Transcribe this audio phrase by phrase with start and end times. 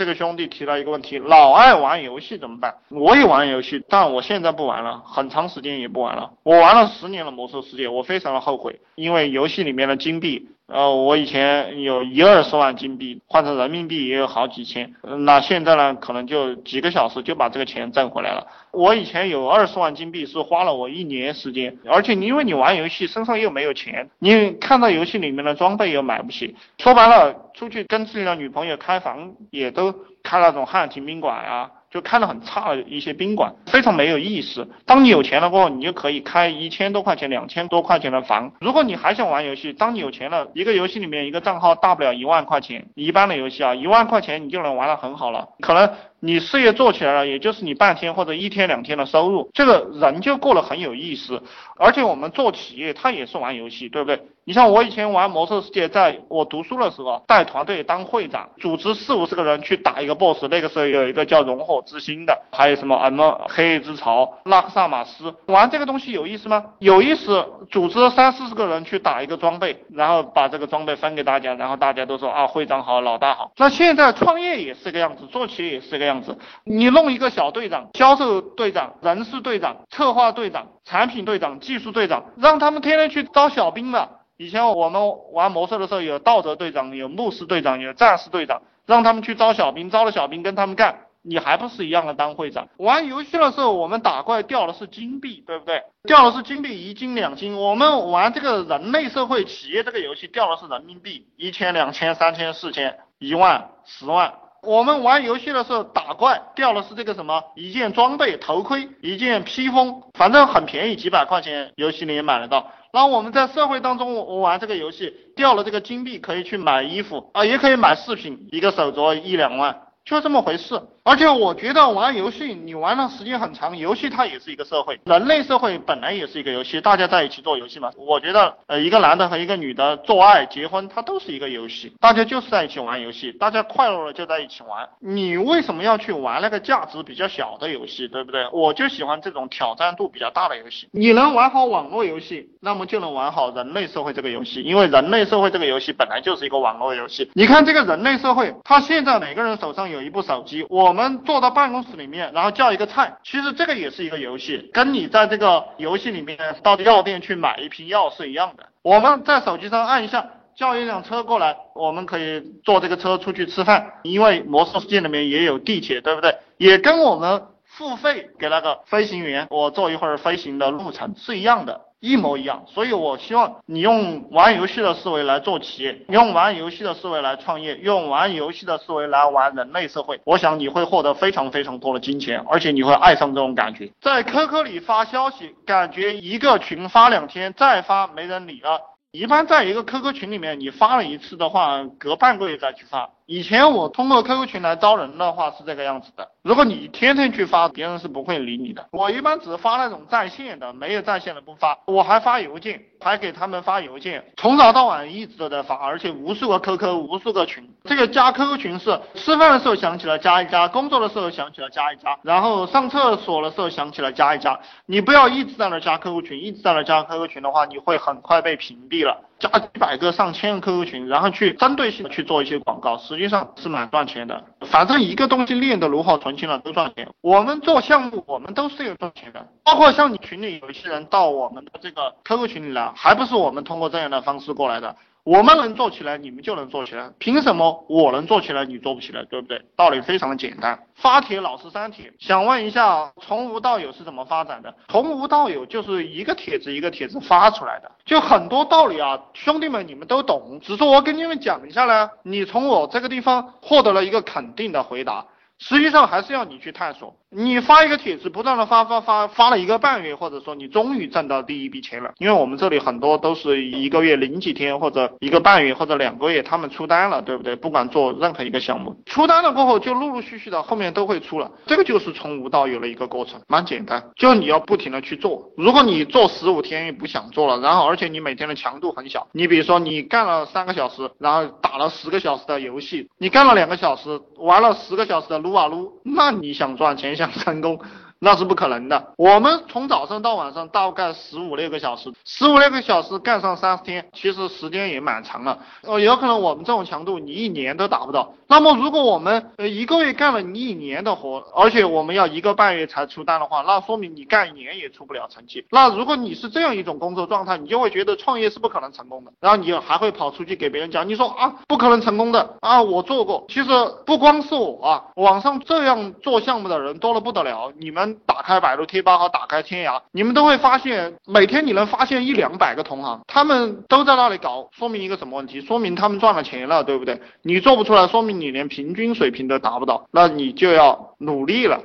[0.00, 2.74] 这个兄弟提了一个问题，老爱玩游戏怎么办？
[2.88, 6.30] 我也玩游戏，但我现在不玩了，很长时间也不玩了。
[6.42, 10.48] 我玩了十年的魔兽世界，我非常的后悔，因为游戏里面的金币。
[10.68, 14.94] 呃，我以前有一二十万金币，换成人民币也有好几千。
[15.02, 18.46] 那现在呢，可能就几个小时就把这个钱挣回来了。
[18.70, 21.76] 我以前有二十万金币，是花了我一年时间。
[21.86, 26.54] 而且因为你玩游戏，身上又没有钱，你看到游戏里面的装备又买不起。
[26.78, 29.92] 说白了，出去跟自己的女朋友开房，也都
[30.22, 31.70] 开那种汉庭宾馆啊。
[31.90, 34.68] 就开的很差的一些宾馆，非常没有意思。
[34.86, 38.52] 当你有钱了过后，你就可以开一千多块钱、两千多块钱的房。
[38.60, 45.48] 如果你还想玩游戏，当你有钱了，一个游戏里面一个账号大不了一万块钱，一般的游戏啊，一万块钱你就能玩的很好了。
[45.58, 51.42] 可能你事业做起来了，也就是你半天或者一天两天的收入，这个人就过得很有意思。
[51.78, 54.20] 而且我们做企业，他也是玩游戏，对不对？
[54.44, 60.44] 你像我以前玩魔兽世界，在我读书的时候，带团队当会长，组织四五十个人去打一个 boss。
[60.50, 66.64] 那个时候有一个叫熔火之心的，还有什么 M 黑之潮、拉克萨马斯，玩这个东西有意思吗？
[66.80, 67.46] 有意思。
[67.70, 73.52] 组织三四十个人去打一个装备，然后把这个装备分给大家，然后大家都说啊，会长好，老大好。
[73.56, 76.09] 那现在创业也是这个样子，做企业也是这个样。
[76.10, 84.08] 样子你弄一个小队长、销售队长、人事队长、策划队长、产品队长、技术队长，让他们天天去招小兵嘛。
[84.36, 85.02] 以前我们
[85.32, 92.66] 玩魔兽的时候，有道德队长，有牧师队长，有战士队长，让他们去招小兵，招了小兵跟他们干，你还不是一样的当会长？
[92.78, 95.82] 玩游戏的时候，我们打怪掉的是金币，对不对？
[96.04, 97.54] 掉的是金币一金两金。
[97.54, 104.32] 我们玩这个人类社会企业这个游戏，掉的是人民币一千两千三千四千一万十万。
[104.62, 112.70] 我们玩游戏的时候打怪掉的是这个什么一件装备头盔，一件披风，反正很便宜，几百块钱游戏里也买得到。
[112.92, 120.80] 然后我们在社会当中，我玩这个游戏掉了这个金币，可以去买衣服啊，也可以买饰品，一个手镯一两万，就这么回事。
[121.02, 127.90] 而且我觉得玩游戏，你玩的时间很长，游戏它也是一个社会，人类社会本来也是一个游戏，大家在一起做游戏嘛。
[127.96, 134.88] 我觉得，呃，一个男的和一个女的做爱、结婚，它都是一个游戏，大家就是在一起玩游戏，大家快乐了就在一起玩。
[135.00, 138.46] 你为什么要去玩那个价值比较小的游戏，对不对？
[138.52, 140.88] 我就喜欢这种挑战度比较大的游戏。
[140.92, 147.30] 你能玩好网络游戏，那么就能玩好人类社会这个游戏，因为人类社会这个游戏本来就是一个网络游戏。
[147.34, 151.80] 你看这个人类社会，它现在每个人手上有一部手机，我们我们坐到办公。
[151.82, 158.66] 室里面，然后叫一个菜，其实这个也是一个游戏，跟你在这个游戏里面到药店去买一瓶药是一样的。
[158.82, 163.94] 我们在手机上按一下，叫一辆车过来，我们可以坐这个车出去吃饭。
[164.02, 166.36] 因为魔兽世界里面也有地铁，对不对？
[166.58, 167.44] 也跟我们
[167.80, 171.80] 付费给那个飞行员，我坐一会儿飞行的路程是一样的。
[171.98, 180.20] 一模一样，所以我希望你用玩游戏的思维来做企业，用玩游戏的思维来创业，用玩游戏的思维来玩人类社会。
[180.24, 183.90] 我想你会获得非常非常多的金钱，而且你会爱上这种感觉。
[184.02, 188.78] 在 QQ 里发消息，感觉一个群发两天，再发没人理了。
[189.12, 193.10] 一般在一个 QQ 群里面，你发了一次的话，隔半个月再去发。
[193.30, 198.84] 以前我通过 QQ 群来招人的话是这个样子的，如果你天天去发，别人是不会理你的。
[198.90, 201.78] 我一般只发那种在线的，没有在线的不发。
[201.84, 207.70] 我还发邮件，还给他们发邮件，从早到晚一直都在发，而且无数个 QQ，无数个群。
[207.84, 214.58] 这个加 QQ 群是吃饭的时候想起来加一加，工作的时候想起来加一加，然后上厕所的时候想起来加一加。
[214.86, 219.29] 你不要一直在那加 QQ 群，一直在那加 QQ 群的话，你会很快被屏蔽了。
[219.40, 224.44] 加几百个、上千个 QQ 群，然后去针对性的去做一些广告，实际上是蛮赚钱的。
[224.66, 227.08] 反正一个东西练得炉火纯青了都赚钱。
[227.22, 229.48] 我们做项目，我们都是有赚钱的。
[229.64, 234.94] 包括像你群里有一些人到我们的这个 QQ 群里来，还不是我们通过这样的方式过来的。
[235.24, 237.10] 我们能做起来，你们就能做起来。
[237.18, 239.24] 凭什么我能做起来，你做不起来？
[239.24, 239.62] 对不对？
[239.76, 240.78] 道理非常的简单。
[240.94, 244.74] 发帖老是删帖，想问一下，从无到有是怎么发展的？
[244.88, 252.10] 从无到有就是一个帖子一个帖子发出来的，就很多道理啊，兄弟们你们都懂，只是我给你们讲一下呢。
[252.22, 255.26] 你从我这个地方获得了一个肯定的回答。
[255.58, 257.14] 实际上还是要你去探索。
[257.30, 262.10] 你发一个帖子，不断的发发发，发了一个半月，或者说你终于挣到第一笔钱了。
[262.18, 267.54] 因为我们这里很多都是一个月零几天，或者一个半月，或者两个月，他们出单了，对不对？
[267.54, 271.52] 不管做任何一个项目，出单了过后，就陆陆续续的后面都会出了。
[271.66, 274.10] 这个就是从无到有的一个过程，蛮简单。
[274.16, 275.50] 就你要不停的去做。
[275.56, 285.50] 如果你做十五天也不想做了，然后而且你每天的强度很小，你比如说你干了三个小时，然后打了十个小时的游戏，你干了两个小时，玩了十个小时的撸。
[285.50, 287.78] 撸啊撸，那你想赚钱想成功，
[288.20, 289.14] 那是不可能的。
[289.16, 295.58] 我们从早上到晚上大概十五六个小时，十五六个小时干上三十天，其实时间也蛮长了。
[295.82, 298.34] 呃，有可能我们这种强度你一年都达不到。
[298.46, 305.64] 那么如果我们呃一个月干了你一年的活，而且我们要一个半月才出单的话，那说明你干一年也出不了成绩。
[305.70, 313.46] 那如果你是这样一种工作状态，你就会觉得创业是不可能成功的，然后你还会跑出去给别人讲，你说啊不可能成功的啊，我做过。
[313.48, 313.70] 其实
[314.04, 317.72] 不光是我啊，网上这样做项目的人多了不得了。
[317.78, 325.60] 你们打开百度贴吧和打开天涯，你们都会发现，每天你能发现一两百个同行，他们都在那里搞，说明一个什么问题？
[325.60, 327.20] 说明他们赚了钱了，对不对？
[327.42, 331.80] 你做不出来，说明你连平均水平都达不到，那你就要努力了。